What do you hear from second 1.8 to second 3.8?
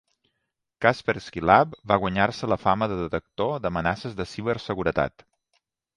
va guanyar-se la fama de detector